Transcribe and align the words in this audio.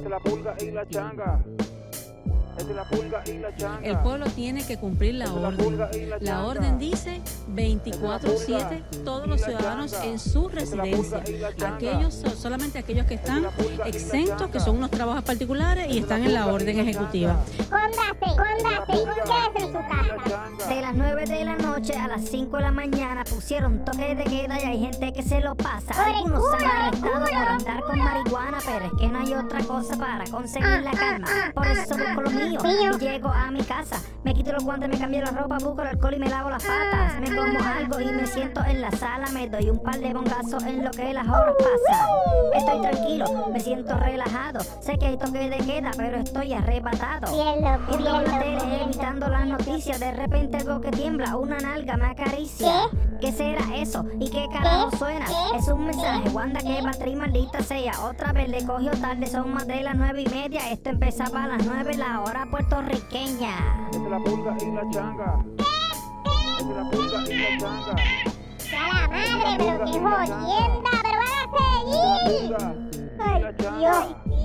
Esta 0.00 0.08
es 0.08 0.10
la 0.10 0.18
pulga 0.20 0.54
y 0.62 0.70
la 0.70 0.88
changa. 0.88 1.40
Esta 2.56 2.70
es 2.70 2.76
la 2.76 2.84
pulga 2.84 3.22
y 3.26 3.38
la 3.38 3.54
changa. 3.56 3.86
El 3.86 3.98
pueblo 3.98 4.26
tiene 4.30 4.66
que 4.66 4.78
cumplir 4.78 5.14
la 5.16 5.26
Esta 5.26 5.36
es 5.36 5.42
la 5.42 5.48
orden. 5.48 6.10
la 6.24 6.44
orden 6.46 6.78
dice 6.78 7.20
24/7 7.48 8.82
todos 9.04 9.26
los 9.28 9.42
ciudadanos 9.42 9.92
en 10.02 10.18
su 10.18 10.48
residencia. 10.48 11.22
Aquellos 11.66 12.14
so- 12.14 12.30
solamente 12.30 12.78
aquellos 12.78 13.04
que 13.04 13.14
están 13.14 13.46
exentos, 13.84 14.48
que 14.50 14.58
son 14.60 14.76
unos 14.78 14.90
trabajos 14.90 15.22
particulares 15.22 15.92
y 15.92 15.98
están 15.98 16.24
en 16.24 16.32
la 16.32 16.46
orden 16.46 16.78
ejecutiva. 16.78 17.36
Póngase, 17.68 18.14
póngase, 18.86 19.72
noche 21.80 21.96
a 21.96 22.08
las 22.08 22.28
5 22.28 22.56
de 22.58 22.62
la 22.62 22.72
mañana 22.72 23.24
pusieron 23.24 23.82
toque 23.86 24.14
de 24.14 24.24
queda 24.24 24.60
y 24.60 24.64
hay 24.64 24.80
gente 24.80 25.14
que 25.14 25.22
se 25.22 25.40
lo 25.40 25.54
pasa. 25.54 25.94
Algunos 26.04 26.44
se 26.50 26.66
han 26.66 26.70
arrestado 26.70 27.24
por 27.24 27.32
andar 27.32 27.80
con 27.84 27.98
marihuana, 27.98 28.58
pero 28.66 28.84
es 28.84 28.92
que 29.00 29.08
no 29.08 29.18
hay 29.18 29.34
otra 29.34 29.62
cosa 29.64 29.96
para 29.96 30.24
conseguir 30.24 30.82
la 30.82 30.90
calma. 30.90 31.26
Por 31.54 31.66
eso 31.66 31.96
busco 31.96 32.20
lo 32.20 32.30
mío 32.30 32.60
mío. 32.62 32.90
y 32.96 32.98
llego 32.98 33.28
a 33.28 33.50
mi 33.50 33.62
casa. 33.62 33.96
Me 34.22 34.34
quito 34.34 34.52
los 34.52 34.64
guantes, 34.64 34.88
me 34.88 34.98
cambio 34.98 35.22
la 35.22 35.30
ropa, 35.30 35.58
busco 35.58 35.80
el 35.82 35.88
alcohol 35.88 36.14
y 36.14 36.18
me 36.18 36.28
lavo 36.28 36.50
las 36.50 36.62
patas. 36.62 37.20
Me 37.20 37.34
como 37.34 37.58
algo 37.58 38.00
y 38.00 38.04
me 38.06 38.26
siento 38.26 38.62
en 38.64 38.82
la 38.82 38.90
sala. 38.90 39.26
Me 39.32 39.48
doy 39.48 39.70
un 39.70 39.82
par 39.82 39.98
de 39.98 40.12
bongazos 40.12 40.62
en 40.64 40.84
lo 40.84 40.90
que 40.90 41.14
las 41.14 41.26
horas 41.26 41.54
pasan. 41.58 42.08
Estoy 42.54 42.80
tranquilo, 42.82 43.48
me 43.52 43.60
siento 43.60 43.96
relajado. 43.96 44.60
Sé 44.80 44.98
que 44.98 45.06
hay 45.06 45.16
toque 45.16 45.48
de 45.48 45.56
queda, 45.58 45.90
pero 45.96 46.18
estoy 46.18 46.52
arrebatado. 46.52 47.32
Viendo 47.32 48.20
la 48.20 48.38
tele, 48.38 48.82
evitando 48.82 49.28
las 49.28 49.46
noticias, 49.46 49.98
de 49.98 50.12
repente 50.12 50.58
algo 50.58 50.80
que 50.80 50.90
tiembla, 50.90 51.36
una 51.36 51.58
nalga 51.58 51.96
me 51.96 52.06
acaricia. 52.06 52.88
¿Qué 53.20 53.32
será 53.32 53.62
eso? 53.74 54.04
¿Y 54.18 54.30
qué 54.30 54.46
carajo 54.52 54.90
¿Qué? 54.90 54.96
suena? 54.96 55.26
¿Qué? 55.26 55.58
Es 55.58 55.68
un 55.68 55.84
mensaje, 55.86 56.28
Wanda 56.30 56.60
que 56.60 56.80
batri 56.82 57.16
maldita 57.16 57.62
sea. 57.62 57.92
Otra 58.02 58.32
vez 58.32 58.48
le 58.48 58.64
cogió 58.64 58.90
tarde, 58.92 59.26
son 59.26 59.52
más 59.52 59.66
de 59.66 59.82
las 59.82 59.94
nueve 59.94 60.22
y 60.22 60.28
media. 60.28 60.70
Esto 60.70 60.90
empezaba 60.90 61.44
a 61.44 61.48
las 61.48 61.66
nueve, 61.66 61.96
la 61.96 62.20
hora 62.20 62.46
puertorriqueña. 62.50 63.88
La 64.10 64.18
pulga 64.18 64.56
y 64.60 64.72
la 64.72 64.90
changa. 64.90 65.44
Esta 65.56 66.60
es 66.60 66.66
la 66.76 66.90
pulga 66.90 67.24
y 67.28 67.38
la 67.38 67.58
changa. 67.58 67.96
Ya 68.70 68.88
la 68.88 69.08
madre, 69.08 69.54
pero 69.58 69.84
qué 69.84 69.92
jodienda, 69.92 70.90
pero 71.02 71.18
van 71.20 71.34
a 71.44 71.78
seguir. 72.34 72.56
Ay, 73.20 73.44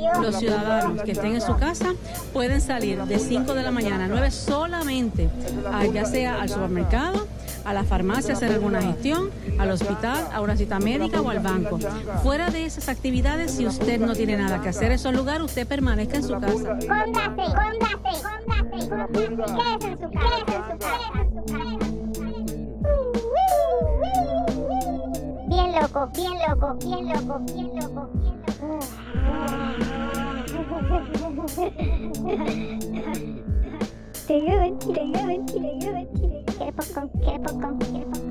Dios. 0.04 0.22
Los 0.22 0.36
ciudadanos 0.38 1.02
que 1.02 1.12
estén 1.14 1.34
en 1.36 1.42
su 1.42 1.56
casa 1.58 1.94
pueden 2.34 2.62
salir 2.62 3.04
de 3.06 3.18
5 3.20 3.54
de 3.54 3.64
la 3.64 3.72
mañana 3.72 4.06
a 4.06 4.08
9 4.08 4.30
solamente, 4.32 5.30
a- 5.72 5.86
ya 5.86 6.06
sea 6.06 6.42
al 6.42 6.50
supermercado, 6.50 7.26
a 7.64 7.74
la 7.74 7.84
farmacia 7.84 8.34
a 8.36 8.38
hacer 8.38 8.52
alguna 8.52 8.82
gestión, 8.82 9.32
al 9.58 9.72
hospital, 9.72 10.28
a 10.32 10.42
una 10.42 10.56
cita 10.56 10.78
médica 10.80 11.22
o 11.22 11.30
al 11.30 11.40
banco. 11.40 11.80
Fuera 12.22 12.50
de 12.52 12.66
esas 12.66 12.88
actividades, 12.90 13.52
si 13.52 13.66
usted 13.66 14.00
no 14.00 14.14
tiene 14.14 14.38
nada 14.38 14.62
que 14.62 14.70
hacer 14.70 14.88
en 14.88 14.92
esos 14.94 15.14
lugares, 15.16 15.42
usted 15.42 15.66
permanezca 15.68 16.18
en 16.18 16.24
su 16.24 16.40
casa. 16.40 16.78
Bien 19.36 19.48
loco, 25.74 26.08
bien 26.16 26.34
loco, 26.48 26.76
bien 26.76 27.10
loco, 27.10 27.40
bien 27.54 27.76
loco, 27.76 28.10
bien 28.14 28.40
loco. 28.46 28.56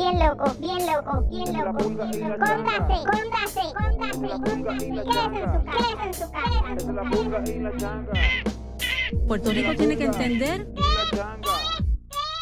Bien 0.00 0.18
loco, 0.18 0.54
bien 0.58 0.86
loco, 0.86 1.20
bien 1.28 1.52
loco. 1.52 1.76
Póngase, 1.76 2.96
póngase, 3.12 3.60
póngase. 3.76 4.28
Quédese 5.12 5.38
en 5.38 5.44
su 5.44 5.60
casa, 5.60 5.60
quédese 5.76 6.06
en 6.06 6.14
su 6.14 6.30
casa. 6.30 6.58
Puerto 9.28 9.50
Rico 9.50 9.74
tiene 9.76 9.98
que 9.98 10.04
entender 10.04 10.66
changa. 11.20 11.49